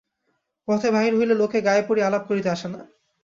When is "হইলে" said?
1.15-1.33